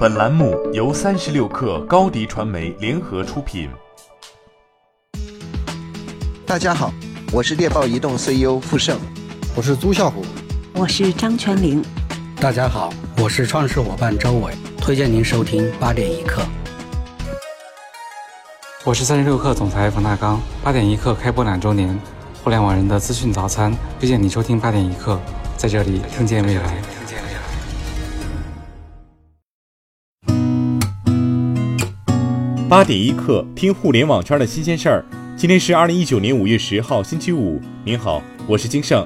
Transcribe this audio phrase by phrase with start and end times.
[0.00, 3.68] 本栏目由三十六氪高低传媒联合出品。
[6.46, 6.90] 大家好，
[7.30, 8.98] 我是猎豹移动 CEO 傅盛，
[9.54, 10.24] 我是朱啸虎，
[10.72, 11.84] 我是张泉灵。
[12.40, 16.40] 大家好，我是创始伙伴周伟，推荐您收听八点一刻。
[18.86, 21.94] 我是三十六氪总裁冯大刚，八点一刻开播两周年，
[22.42, 25.20] 互联网人的资讯早餐，推荐你收听八点一刻，
[25.58, 26.82] 在这里听见未来。
[32.70, 35.04] 八点一刻，听互联网圈的新鲜事儿。
[35.36, 37.60] 今天是二零一九年五月十号，星期五。
[37.84, 39.04] 您好，我是金盛。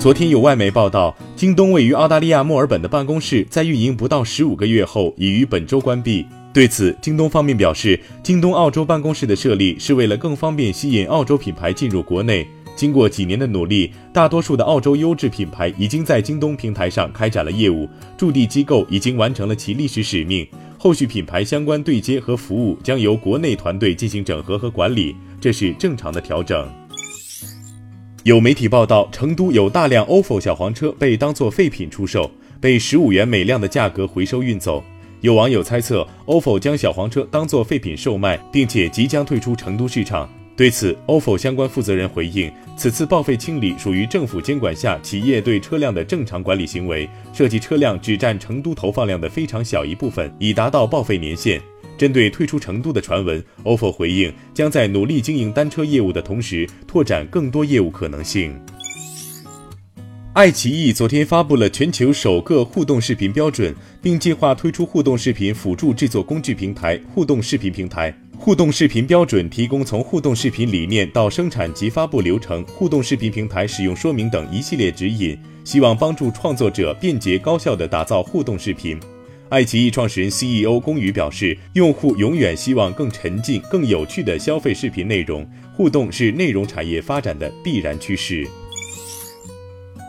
[0.00, 6.24] 昨天有外媒报道，京东位于澳大利亚墨尔本的办公室在运营不到十五个月后，已于本周关闭。
[6.54, 12.48] 对此，京东方面表示，京东澳洲办公室的设立是为了更方便吸引澳洲品牌进入国内。
[12.76, 20.46] 经过几年的努力，大多数的澳洲优质品牌已经在京东平台上开展了业务，驻地机构已经完成了其历史使命。
[20.78, 26.68] 后续品牌相关对接和服务将由国内团队进行整合和管理，这是正常的调整。
[28.22, 34.82] 有媒体报道，成都有大量 ofo 小黄车被当作废品出售，被十五元每辆的价格回收运走。
[35.20, 40.28] 有网友猜测，ofo 将小黄车当作废品售卖，并且即将退出成都市场。
[40.56, 51.60] 对此，ofo 相关负责人回应，此次报废清理属于政府监管下企业对车辆的正常管理行为，涉及车辆只占成都投放量的非常小一部分，已达到报废年限。
[51.98, 58.54] 针对退出成都的传闻，ofo 回应，将在努力经营单车业务的同时，拓展更多业务可能性。
[60.34, 68.12] 爱奇艺昨天发布了全球首个互动视频标准，并计划推出互动视频辅助制作工具平台——互动视频平台。
[68.44, 79.00] 互动视频标准提供从互动视频理念到生产及发布流程、互动视频平台使用说明等一系列指引，希望帮助创作者便捷高效地打造互动视频。
[79.48, 88.46] 爱奇艺创始人 CEO 龚宇表示，用户永远希望更沉浸、更有趣的消费视频内容，互动是内容产业发展的必然趋势。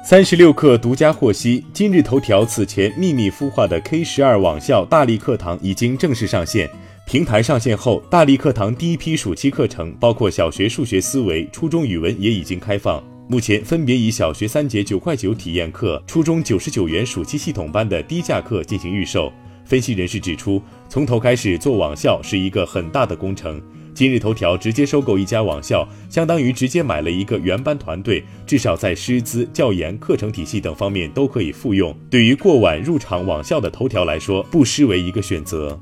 [0.03, 6.69] 三十六氪独家获悉，今日头条此前秘密孵化的 K 十二网校大力课堂已经正式上线。
[7.05, 13.01] 平台上线后，大力课堂第一批暑期课程包括小学数学思维、初中语文也已经开放。
[13.29, 19.31] 目前分别以小学三节九块九体验课、初中九十九元暑期系统班的低价课进行预售。
[19.65, 23.61] 分析人士指出，从头开始做网校是一个很大的工程。
[23.93, 31.95] 今日头条直接收购一家网校，相当于直接买了一个原班团队，至少在师资、教研、课程体系等方面都可以复用。
[32.09, 35.79] 对于过晚入场网校的头条来说，不失为一个选择。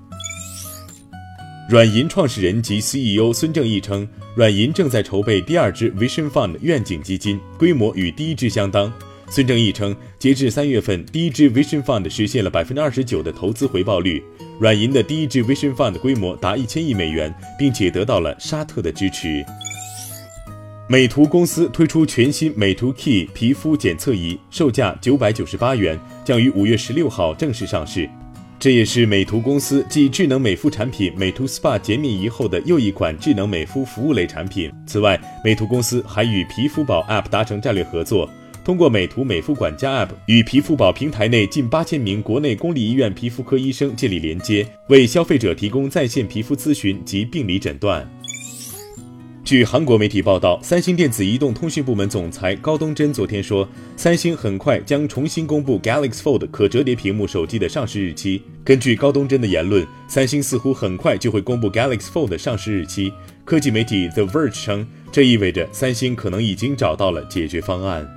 [1.74, 8.94] 软银创始人及 CEO 孙正义称，软银正在筹备第二支 Vision Fund 愿景基金，规模与第一支相当。
[9.28, 14.24] 孙正义称，截至三月份，第一支 Vision Fund 实现了百分之二十九的投资回报率。
[14.60, 19.44] 软银的第一支 Vision Fund 规模达一千亿美元，并且得到了沙特的支持。
[20.88, 28.08] 美图公司推出全新美图 Key 皮肤检测仪，售价九百九十八元，将于五月十六号正式上市。
[28.64, 34.72] 这也是美图公司继智能美肤产品美图 SPA 洁面仪后的又一款智能美肤服务类产品。
[34.88, 38.30] 此外，美图公司还与皮肤宝 App 达成战略合作，
[38.64, 48.10] 通过美图美肤管家 App 与皮肤宝平台内近八千名国内公立医院皮肤科医生建立连接，为消费者提供在线皮肤咨询及病理诊断。
[49.54, 58.42] 据韩国媒体报道，三星电子移动通讯部门总裁高东真昨天说，三星很快将重新公布 Galaxy Fold 可折叠屏幕手机的上市日期。
[58.64, 63.14] 根据高东真的言论，三星似乎很快就会公布 Galaxy Fold 的上市日期。
[63.46, 68.10] 科技媒体 The Verge 称，这意味着三星可能已经找到了解决方案。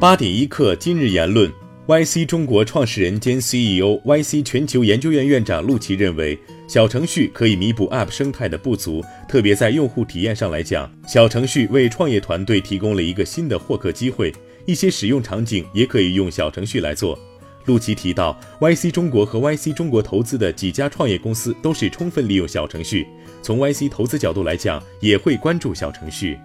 [0.00, 1.48] 八点一刻，今日言论。
[1.92, 14.32] YC 中国创始人兼 CEO、YC 全球研究院院长陆琪认为，小程序可以弥补 App 生态的不足，特别在用户体验上来讲，小程序为创业团队提供了一个新的获客机会，
[14.64, 17.18] 一些使用场景也可以用小程序来做。
[17.66, 23.06] 陆琪提到，YC 中国和 YC 中国投资的几家创业公司都是充分利用小程序，
[23.42, 26.38] 从 YC 投资角度来讲，也会关注小程序。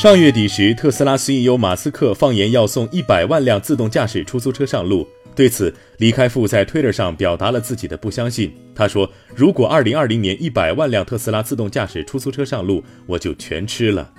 [0.00, 5.06] 上月底时，特斯拉 CEO 马斯克放言要送一百万辆自动驾驶出租车上路。
[5.36, 8.50] 对此，李开复在 Twitter 上表达了自己的不相信。
[8.74, 14.10] 他说：“如果2020年一百万辆特斯拉自动驾驶出租车上路，我就全吃了。”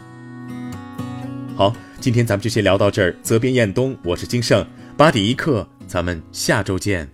[1.57, 3.15] 好，今天咱们就先聊到这儿。
[3.23, 4.63] 责编：彦东，我是金盛，
[4.95, 7.09] 八点一刻，咱们下周见。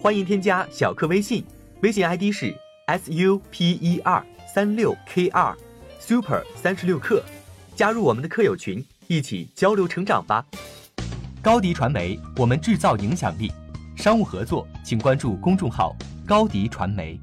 [0.00, 1.44] 欢迎添加小课微信，
[1.82, 2.52] 微信 ID 是。
[2.86, 4.22] S U P E R
[4.52, 5.56] 三六 K 二。
[5.98, 7.24] Super 三十六课，
[7.74, 10.44] 加入我们的课友群，一起交流成长吧。
[11.40, 13.50] 高迪传媒，我们制造影响力。
[13.96, 15.96] 商务合作，请关注公众号
[16.26, 17.18] 高迪传媒。